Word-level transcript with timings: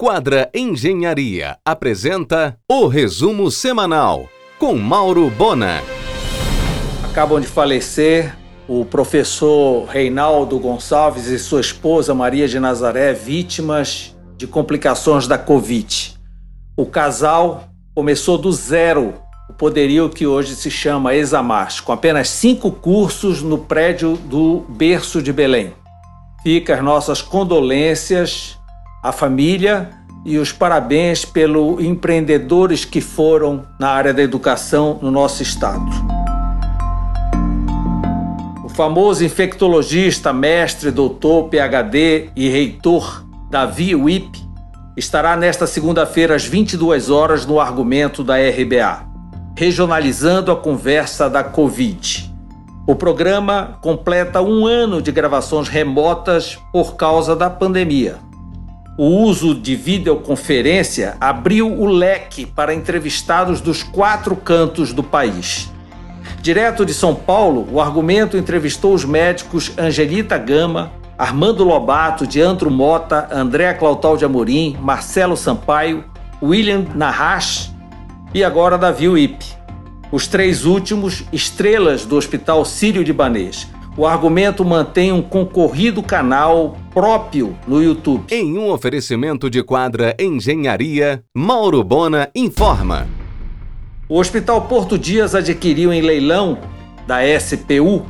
Quadra 0.00 0.48
Engenharia 0.54 1.58
apresenta 1.64 2.56
o 2.70 2.86
resumo 2.86 3.50
semanal 3.50 4.28
com 4.56 4.76
Mauro 4.76 5.28
Bona. 5.28 5.82
Acabam 7.02 7.40
de 7.40 7.48
falecer 7.48 8.32
o 8.68 8.84
professor 8.84 9.86
Reinaldo 9.86 10.56
Gonçalves 10.60 11.26
e 11.26 11.36
sua 11.36 11.60
esposa 11.60 12.14
Maria 12.14 12.46
de 12.46 12.60
Nazaré, 12.60 13.12
vítimas 13.12 14.16
de 14.36 14.46
complicações 14.46 15.26
da 15.26 15.36
Covid. 15.36 16.14
O 16.76 16.86
casal 16.86 17.64
começou 17.92 18.38
do 18.38 18.52
zero 18.52 19.14
o 19.50 19.52
poderio 19.52 20.08
que 20.08 20.28
hoje 20.28 20.54
se 20.54 20.70
chama 20.70 21.16
Examars, 21.16 21.80
com 21.80 21.90
apenas 21.90 22.28
cinco 22.28 22.70
cursos 22.70 23.42
no 23.42 23.58
prédio 23.58 24.16
do 24.16 24.60
berço 24.68 25.20
de 25.20 25.32
Belém. 25.32 25.72
Fica 26.44 26.76
as 26.76 26.84
nossas 26.84 27.20
condolências 27.20 28.57
à 29.08 29.12
família 29.12 29.90
e 30.24 30.36
os 30.36 30.52
parabéns 30.52 31.24
pelos 31.24 31.82
empreendedores 31.82 32.84
que 32.84 33.00
foram 33.00 33.64
na 33.78 33.88
área 33.88 34.12
da 34.12 34.22
educação 34.22 34.98
no 35.00 35.10
nosso 35.10 35.42
estado. 35.42 35.88
O 38.64 38.68
famoso 38.68 39.24
infectologista, 39.24 40.32
mestre, 40.32 40.90
doutor, 40.90 41.48
PhD 41.48 42.30
e 42.36 42.48
reitor 42.48 43.24
Davi 43.50 43.94
Wip 43.94 44.46
estará 44.96 45.36
nesta 45.36 45.66
segunda-feira 45.66 46.34
às 46.34 46.44
22 46.44 47.08
horas 47.08 47.46
no 47.46 47.58
argumento 47.58 48.22
da 48.22 48.34
RBA, 48.36 49.06
regionalizando 49.56 50.52
a 50.52 50.56
conversa 50.56 51.30
da 51.30 51.42
Covid. 51.42 52.30
O 52.86 52.94
programa 52.94 53.78
completa 53.80 54.42
um 54.42 54.66
ano 54.66 55.00
de 55.00 55.12
gravações 55.12 55.68
remotas 55.68 56.58
por 56.72 56.96
causa 56.96 57.34
da 57.34 57.48
pandemia. 57.48 58.27
O 59.00 59.22
uso 59.22 59.54
de 59.54 59.76
videoconferência 59.76 61.16
abriu 61.20 61.72
o 61.72 61.86
leque 61.86 62.44
para 62.44 62.74
entrevistados 62.74 63.60
dos 63.60 63.80
quatro 63.80 64.34
cantos 64.34 64.92
do 64.92 65.04
país. 65.04 65.72
Direto 66.42 66.84
de 66.84 66.92
São 66.92 67.14
Paulo, 67.14 67.68
o 67.70 67.80
argumento 67.80 68.36
entrevistou 68.36 68.92
os 68.92 69.04
médicos 69.04 69.70
Angelita 69.78 70.36
Gama, 70.36 70.90
Armando 71.16 71.62
Lobato, 71.62 72.26
Diantro 72.26 72.72
Mota, 72.72 73.28
Andréa 73.30 73.72
Clautal 73.72 74.16
de 74.16 74.24
Amorim, 74.24 74.76
Marcelo 74.80 75.36
Sampaio, 75.36 76.04
William 76.42 76.84
Narrash 76.92 77.72
e 78.34 78.42
agora 78.42 78.76
Davi 78.76 79.08
Wip. 79.08 79.46
Os 80.10 80.26
três 80.26 80.64
últimos 80.64 81.22
estrelas 81.32 82.04
do 82.04 82.16
Hospital 82.16 82.64
Sírio-Libanês 82.64 83.68
o 83.98 84.06
argumento 84.06 84.64
mantém 84.64 85.10
um 85.10 85.20
concorrido 85.20 86.04
canal 86.04 86.78
próprio 86.94 87.58
no 87.66 87.82
YouTube. 87.82 88.32
Em 88.32 88.56
um 88.56 88.70
oferecimento 88.70 89.50
de 89.50 89.60
quadra 89.60 90.14
Engenharia, 90.20 91.24
Mauro 91.34 91.82
Bona 91.82 92.30
informa. 92.32 93.08
O 94.08 94.20
Hospital 94.20 94.62
Porto 94.62 94.96
Dias 94.96 95.34
adquiriu 95.34 95.92
em 95.92 96.00
leilão 96.00 96.58
da 97.08 97.18
SPU 97.40 98.06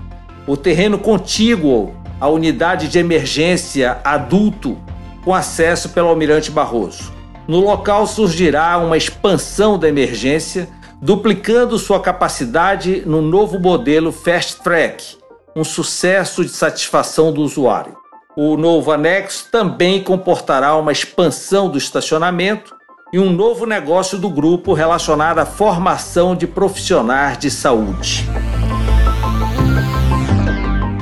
o 0.47 0.59
terreno 0.59 0.99
contíguo 0.99 1.95
à 2.21 2.29
unidade 2.29 2.89
de 2.89 2.99
emergência 2.99 3.99
adulto 4.05 4.77
com 5.25 5.35
acesso 5.35 5.89
pelo 5.89 6.09
Almirante 6.09 6.51
Barroso. 6.51 7.11
No 7.49 7.61
local 7.61 8.07
surgirá 8.07 8.77
uma 8.77 8.99
expansão 8.99 9.79
da 9.79 9.89
emergência, 9.89 10.69
duplicando 11.01 11.79
sua 11.79 11.99
capacidade 11.99 13.03
no 13.07 13.23
novo 13.23 13.59
modelo 13.59 14.13
Fast 14.13 14.63
Track 14.63 15.18
um 15.59 15.65
sucesso 15.65 16.45
de 16.45 16.51
satisfação 16.51 17.33
do 17.33 17.43
usuário. 17.43 17.97
O 18.37 18.57
novo 18.57 18.93
anexo 18.93 19.49
também 19.51 20.01
comportará 20.01 20.77
uma 20.77 20.93
expansão 20.93 21.69
do 21.69 21.77
estacionamento 21.77 22.77
e 23.13 23.19
um 23.19 23.33
novo 23.33 23.67
negócio 23.67 24.17
do 24.19 24.31
grupo 24.31 24.73
relacionado 24.73 25.41
à 25.41 25.45
formação 25.45 26.37
de 26.37 26.47
profissionais 26.47 27.37
de 27.39 27.51
saúde. 27.51 28.25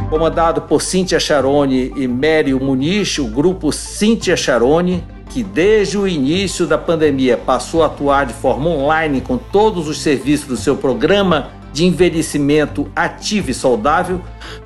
Comandado 0.08 0.62
por 0.62 0.80
Cíntia 0.80 1.20
Charone 1.20 1.92
e 1.94 2.08
Mério 2.08 2.58
Muniz, 2.58 3.18
o 3.18 3.26
grupo 3.26 3.70
Cíntia 3.70 4.38
Charone, 4.38 5.04
que 5.28 5.42
desde 5.42 5.98
o 5.98 6.08
início 6.08 6.66
da 6.66 6.78
pandemia 6.78 7.36
passou 7.36 7.82
a 7.82 7.86
atuar 7.86 8.24
de 8.24 8.32
forma 8.32 8.70
online 8.70 9.20
com 9.20 9.36
todos 9.36 9.86
os 9.86 10.00
serviços 10.00 10.46
do 10.46 10.56
seu 10.56 10.78
programa 10.78 11.50
de 11.76 11.84
envelhecimento 11.84 12.90
ativo 12.96 13.50
e 13.50 13.54
saudável, 13.54 14.22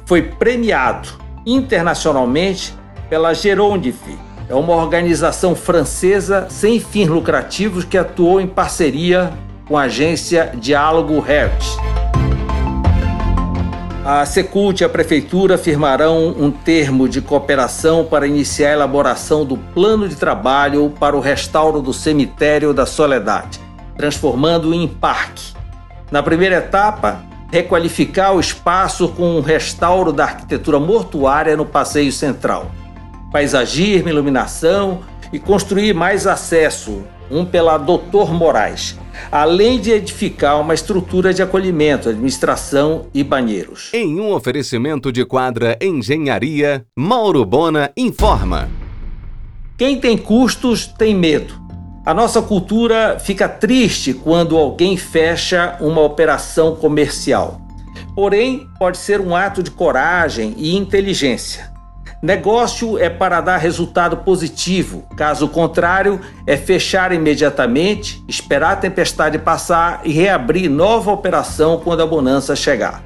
foi 0.06 0.22
premiado 0.22 1.08
internacionalmente 1.44 2.72
pela 3.08 3.34
Gerondife. 3.34 4.16
É 4.48 4.54
uma 4.54 4.74
organização 4.76 5.56
francesa 5.56 6.46
sem 6.48 6.78
fins 6.78 7.08
lucrativos 7.08 7.84
que 7.84 7.98
atuou 7.98 8.40
em 8.40 8.46
parceria 8.46 9.32
com 9.66 9.76
a 9.76 9.82
agência 9.82 10.52
Diálogo 10.54 11.14
Heart. 11.28 11.64
A 14.04 14.24
Secult 14.24 14.80
e 14.80 14.84
a 14.84 14.88
Prefeitura 14.88 15.58
firmarão 15.58 16.28
um 16.28 16.52
termo 16.52 17.08
de 17.08 17.20
cooperação 17.20 18.04
para 18.04 18.24
iniciar 18.24 18.68
a 18.68 18.74
elaboração 18.74 19.44
do 19.44 19.56
plano 19.56 20.08
de 20.08 20.14
trabalho 20.14 20.94
para 21.00 21.16
o 21.16 21.20
restauro 21.20 21.82
do 21.82 21.92
Cemitério 21.92 22.72
da 22.72 22.86
Soledade, 22.86 23.60
transformando-o 23.96 24.72
em 24.72 24.86
parque. 24.86 25.49
Na 26.10 26.22
primeira 26.24 26.56
etapa, 26.56 27.24
requalificar 27.52 28.34
o 28.34 28.40
espaço 28.40 29.08
com 29.08 29.36
um 29.36 29.40
restauro 29.40 30.12
da 30.12 30.24
arquitetura 30.24 30.80
mortuária 30.80 31.56
no 31.56 31.64
passeio 31.64 32.10
central, 32.10 32.70
paisagismo, 33.30 34.08
iluminação 34.08 35.02
e 35.32 35.38
construir 35.38 35.94
mais 35.94 36.26
acesso, 36.26 37.04
um 37.30 37.44
pela 37.44 37.78
Doutor 37.78 38.34
Moraes, 38.34 38.98
além 39.30 39.78
de 39.78 39.92
edificar 39.92 40.60
uma 40.60 40.74
estrutura 40.74 41.32
de 41.32 41.42
acolhimento, 41.42 42.08
administração 42.08 43.06
e 43.14 43.22
banheiros. 43.22 43.90
Em 43.94 44.18
um 44.18 44.32
oferecimento 44.32 45.12
de 45.12 45.24
quadra 45.24 45.78
Engenharia, 45.80 46.84
Mauro 46.96 47.44
Bona 47.44 47.92
informa. 47.96 48.68
Quem 49.78 50.00
tem 50.00 50.18
custos 50.18 50.88
tem 50.88 51.14
medo. 51.14 51.54
A 52.04 52.14
nossa 52.14 52.40
cultura 52.40 53.18
fica 53.20 53.46
triste 53.46 54.14
quando 54.14 54.56
alguém 54.56 54.96
fecha 54.96 55.76
uma 55.80 56.00
operação 56.00 56.74
comercial. 56.74 57.60
Porém, 58.14 58.66
pode 58.78 58.96
ser 58.96 59.20
um 59.20 59.36
ato 59.36 59.62
de 59.62 59.70
coragem 59.70 60.54
e 60.56 60.74
inteligência. 60.74 61.70
Negócio 62.22 62.98
é 62.98 63.10
para 63.10 63.42
dar 63.42 63.58
resultado 63.58 64.18
positivo, 64.18 65.04
caso 65.14 65.46
contrário, 65.48 66.20
é 66.46 66.56
fechar 66.56 67.12
imediatamente, 67.12 68.24
esperar 68.26 68.72
a 68.72 68.76
tempestade 68.76 69.38
passar 69.38 70.00
e 70.04 70.12
reabrir 70.12 70.70
nova 70.70 71.10
operação 71.10 71.80
quando 71.82 72.02
a 72.02 72.06
bonança 72.06 72.56
chegar. 72.56 73.02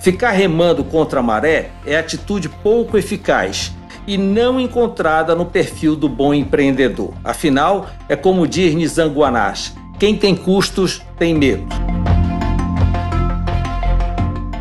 Ficar 0.00 0.30
remando 0.30 0.82
contra 0.84 1.20
a 1.20 1.22
maré 1.22 1.70
é 1.84 1.98
atitude 1.98 2.48
pouco 2.48 2.96
eficaz 2.96 3.72
e 4.08 4.16
não 4.16 4.58
encontrada 4.58 5.34
no 5.34 5.44
perfil 5.44 5.94
do 5.94 6.08
bom 6.08 6.32
empreendedor. 6.32 7.12
Afinal, 7.22 7.86
é 8.08 8.16
como 8.16 8.46
diz 8.46 8.74
Nizanguanash, 8.74 9.74
quem 9.98 10.16
tem 10.16 10.34
custos 10.34 11.02
tem 11.18 11.34
medo. 11.34 11.66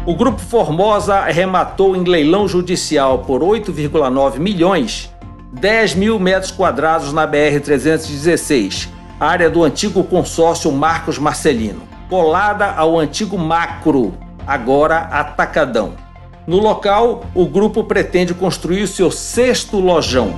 O 0.06 0.14
Grupo 0.14 0.42
Formosa 0.42 1.16
arrematou 1.16 1.96
em 1.96 2.04
leilão 2.04 2.46
judicial 2.46 3.20
por 3.20 3.42
8,9 3.42 4.38
milhões 4.38 5.10
10 5.54 5.96
mil 5.96 6.20
metros 6.20 6.52
quadrados 6.52 7.14
na 7.14 7.26
BR-316, 7.26 8.90
área 9.18 9.50
do 9.50 9.64
antigo 9.64 10.04
consórcio 10.04 10.72
Marcos 10.74 11.18
Marcelino, 11.18 11.84
colada 12.10 12.74
ao 12.74 13.00
antigo 13.00 13.38
Macro, 13.38 14.14
agora 14.46 14.98
Atacadão. 14.98 16.07
No 16.48 16.60
local, 16.60 17.26
o 17.36 17.46
grupo 17.46 17.84
pretende 17.84 18.34
construir 18.34 18.82
o 18.84 18.88
seu 18.88 19.12
sexto 19.12 19.82
lojão. 19.82 20.34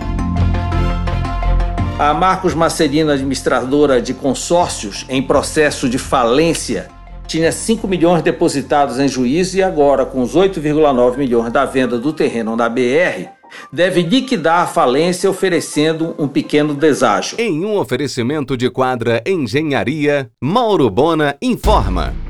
A 2.00 2.16
Marcos 2.16 2.56
Marcelino, 2.56 3.12
administradora 3.12 4.02
de 4.02 4.16
consórcios 4.16 5.06
em 5.08 5.22
processo 5.22 5.88
de 5.88 6.00
falência, 6.00 6.88
tinha 7.28 7.52
5 7.52 7.88
milhões 7.88 8.24
depositados 8.24 8.98
em 8.98 9.08
juízo 9.08 9.58
e 9.58 9.62
agora, 9.62 10.04
com 10.04 10.24
os 10.24 10.36
8,9 10.36 11.16
milhões 11.16 11.54
da 11.54 11.64
venda 11.64 12.00
do 12.00 12.12
terreno 12.12 12.56
na 12.56 12.68
BR, 12.68 13.30
deve 13.72 14.02
liquidar 14.02 14.64
a 14.64 14.68
falência 14.68 15.30
oferecendo 15.30 16.16
um 16.18 16.28
pequeno 16.28 16.74
deságio. 16.74 17.40
Em 17.40 17.64
um 17.64 17.78
oferecimento 17.78 18.58
de 18.58 18.68
quadra 18.72 19.22
Engenharia, 19.28 20.32
Mauro 20.42 20.90
Bona 20.90 21.38
informa. 21.40 22.29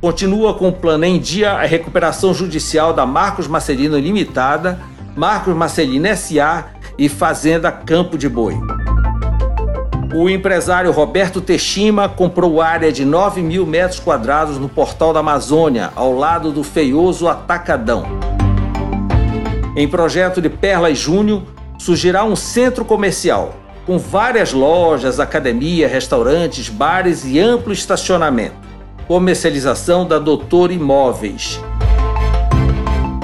Continua 0.00 0.54
com 0.54 0.68
o 0.68 0.72
plano 0.72 1.04
em 1.04 1.18
dia 1.18 1.54
a 1.54 1.64
recuperação 1.64 2.32
judicial 2.32 2.92
da 2.92 3.04
Marcos 3.04 3.48
Marcelino 3.48 3.98
Limitada, 3.98 4.78
Marcos 5.16 5.56
Marcelino 5.56 6.06
SA 6.16 6.66
e 6.96 7.08
Fazenda 7.08 7.72
Campo 7.72 8.16
de 8.16 8.28
Boi. 8.28 8.54
O 10.14 10.30
empresário 10.30 10.92
Roberto 10.92 11.40
Teixima 11.40 12.08
comprou 12.08 12.62
área 12.62 12.92
de 12.92 13.04
9 13.04 13.42
mil 13.42 13.66
metros 13.66 13.98
quadrados 13.98 14.56
no 14.56 14.68
Portal 14.68 15.12
da 15.12 15.18
Amazônia, 15.18 15.90
ao 15.96 16.16
lado 16.16 16.52
do 16.52 16.62
feioso 16.62 17.26
Atacadão. 17.26 18.04
Em 19.74 19.88
projeto 19.88 20.40
de 20.40 20.48
Perla 20.48 20.90
e 20.90 20.94
Júnior, 20.94 21.42
surgirá 21.76 22.24
um 22.24 22.36
centro 22.36 22.84
comercial. 22.84 23.54
com 23.84 23.98
várias 23.98 24.52
lojas, 24.52 25.18
academia, 25.18 25.88
restaurantes, 25.88 26.68
bares 26.68 27.24
e 27.24 27.40
amplo 27.40 27.72
estacionamento. 27.72 28.67
Comercialização 29.08 30.06
da 30.06 30.18
Doutor 30.18 30.70
Imóveis. 30.70 31.58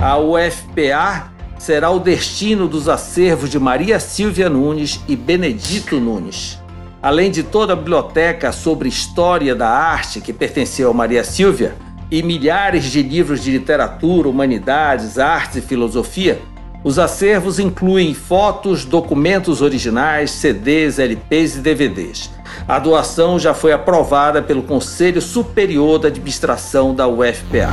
A 0.00 0.16
UFPA 0.16 1.30
será 1.58 1.90
o 1.90 2.00
destino 2.00 2.66
dos 2.66 2.88
acervos 2.88 3.50
de 3.50 3.58
Maria 3.58 4.00
Silvia 4.00 4.48
Nunes 4.48 4.98
e 5.06 5.14
Benedito 5.14 6.00
Nunes. 6.00 6.58
Além 7.02 7.30
de 7.30 7.42
toda 7.42 7.74
a 7.74 7.76
biblioteca 7.76 8.50
sobre 8.50 8.88
história 8.88 9.54
da 9.54 9.68
arte 9.68 10.22
que 10.22 10.32
pertenceu 10.32 10.90
a 10.90 10.94
Maria 10.94 11.22
Silvia 11.22 11.74
e 12.10 12.22
milhares 12.22 12.84
de 12.84 13.02
livros 13.02 13.44
de 13.44 13.50
literatura, 13.50 14.26
humanidades, 14.26 15.18
artes 15.18 15.56
e 15.56 15.60
filosofia, 15.60 16.40
os 16.82 16.98
acervos 16.98 17.58
incluem 17.58 18.14
fotos, 18.14 18.86
documentos 18.86 19.60
originais, 19.60 20.30
CDs, 20.30 20.98
LPs 20.98 21.56
e 21.56 21.60
DVDs. 21.60 22.33
A 22.66 22.78
doação 22.78 23.38
já 23.38 23.52
foi 23.52 23.72
aprovada 23.72 24.40
pelo 24.40 24.62
Conselho 24.62 25.20
Superior 25.20 25.98
da 25.98 26.08
Administração 26.08 26.94
da 26.94 27.06
UFPA. 27.06 27.68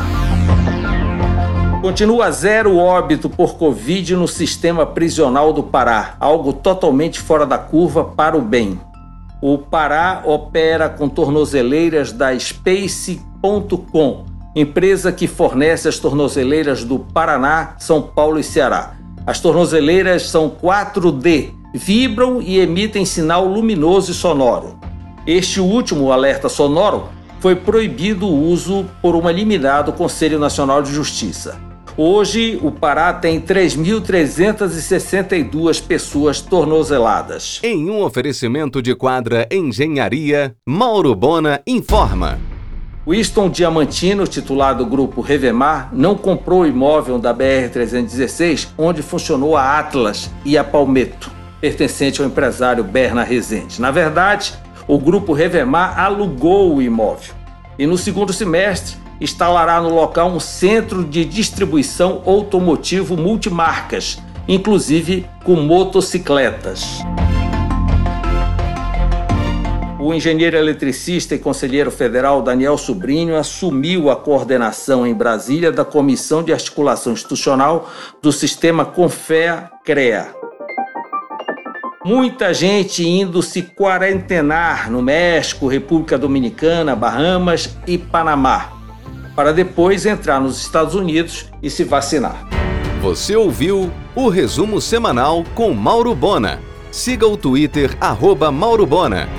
Continua 1.82 2.30
zero 2.30 2.76
óbito 2.78 3.30
por 3.30 3.56
Covid 3.56 4.18
no 4.18 4.28
sistema 4.28 4.86
prisional 4.86 5.54
do 5.54 5.64
Pará, 5.64 6.16
algo 6.20 6.52
totalmente 6.52 7.22
fora 7.22 7.46
da 7.46 7.58
curva 7.58 8.04
para 8.04 8.38
o 8.38 8.42
bem. 8.42 8.80
O 9.42 9.58
Pará 9.58 10.24
opera 10.26 10.90
com 10.90 11.08
tornozeleiras 11.08 12.12
da 12.12 12.38
Space.com, 12.38 14.26
empresa 14.54 15.12
que 15.14 15.26
fornece 15.26 15.88
as 15.88 16.00
tornozeleiras 16.00 16.84
do 16.84 17.00
Paraná, 17.00 17.76
São 17.80 18.02
Paulo 18.02 18.38
e 18.40 18.44
Ceará. 18.44 18.96
As 19.26 19.40
tornozeleiras 19.40 20.28
são 20.30 20.50
4D, 20.50 21.61
vibram 21.74 22.42
e 22.42 22.60
emitem 22.60 23.06
sinal 23.06 23.46
luminoso 23.46 24.12
e 24.12 24.14
sonoro. 24.14 24.78
Este 25.26 25.60
último 25.60 26.12
alerta 26.12 26.50
sonoro 26.50 27.10
foi 27.40 27.56
proibido 27.56 28.28
o 28.28 28.50
uso 28.50 28.86
por 29.02 29.16
uma 29.16 29.32
liminar 29.32 29.84
do 29.84 29.94
Conselho 29.94 30.38
Nacional 30.38 30.82
de 30.82 30.94
Justiça. 30.94 31.58
Hoje, 31.98 32.58
o 32.64 32.72
Pará 32.72 33.12
tem 33.14 33.42
3.362 33.42 35.86
pessoas 35.86 36.40
tornozeladas. 36.40 37.60
Em 37.62 37.90
um 37.90 38.02
oferecimento 38.02 38.82
de 38.82 38.96
quadra 38.96 39.46
Engenharia, 39.52 40.56
Mauro 40.66 41.14
Bona 41.14 41.62
informa. 41.68 42.40
Winston 43.06 43.50
Diamantino, 43.50 44.26
titular 44.28 44.78
do 44.78 44.86
grupo 44.86 45.20
Revemar, 45.22 45.90
não 45.92 46.16
comprou 46.16 46.62
o 46.62 46.68
imóvel 46.68 47.20
da 47.20 47.34
BR-316, 47.34 48.70
onde 48.78 49.02
funcionou 49.02 49.58
a 49.58 49.80
Atlas 49.80 50.32
e 50.46 50.58
a 50.58 50.64
Palmetto, 50.64 51.30
pertencente 51.62 52.20
ao 52.20 52.28
empresário 52.28 52.84
Berna 52.84 53.24
Rezende. 53.24 53.80
Na 53.80 53.92
verdade, 53.92 54.54
o 54.88 54.98
grupo 54.98 55.32
Revemar 55.32 55.98
alugou 56.00 56.76
o 56.76 56.82
imóvel 56.82 57.36
e 57.78 57.86
no 57.86 57.98
segundo 57.98 58.34
semestre 58.34 58.98
instalará 59.22 59.80
no 59.80 59.94
local 59.94 60.30
um 60.30 60.40
centro 60.40 61.04
de 61.04 61.24
distribuição 61.24 62.24
automotivo 62.26 63.16
multimarcas, 63.16 64.20
inclusive 64.48 65.28
com 65.44 65.56
motocicletas. 65.56 67.02
O 70.00 70.16
engenheiro 70.16 70.58
eletricista 70.58 71.36
e 71.36 71.40
conselheiro 71.40 71.92
federal 71.92 72.42
Daniel 72.42 72.76
Sobrinho 72.76 73.36
assumiu 73.38 74.10
a 74.10 74.16
coordenação 74.16 75.06
em 75.06 75.14
Brasília 75.14 75.72
da 75.72 75.86
Comissão 75.86 76.42
de 76.42 76.52
Articulação 76.52 77.14
Institucional 77.14 77.88
do 78.20 78.32
Sistema 78.32 78.84
Confea-CREA. 78.84 80.51
Muita 82.04 82.52
gente 82.52 83.08
indo 83.08 83.44
se 83.44 83.62
quarentenar 83.62 84.90
no 84.90 85.04
México, 85.04 85.68
República 85.68 86.18
Dominicana, 86.18 86.96
Bahamas 86.96 87.78
e 87.86 87.96
Panamá, 87.96 88.72
para 89.36 89.54
depois 89.54 90.04
entrar 90.08 90.42
nos 90.42 90.60
Estados 90.60 90.96
Unidos 90.96 91.46
e 91.62 91.70
se 91.70 91.84
vacinar. 91.84 92.48
Você 93.04 93.36
ouviu 93.36 93.92
o 94.16 94.30
resumo 94.30 94.82
semanal 94.82 95.44
com 95.54 95.76
Mauro 95.76 96.16
Bona. 96.16 96.60
Siga 96.92 97.28
o 97.28 97.38
Twitter, 97.38 97.96
arroba 98.02 98.52
Mauro 98.52 98.86
Bona. 98.88 99.30